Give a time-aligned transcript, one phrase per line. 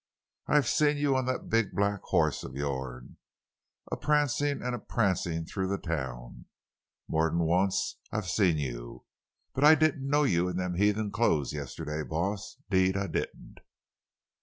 [0.47, 3.17] I've seen you on that big black hoss of yourn,
[3.91, 6.47] a prancin' an' a prancin' through town—more'n
[7.37, 9.05] once I've seen you.
[9.53, 13.59] But I didn't know you in them heathen clo's yesterday, boss—'deed I didn't!"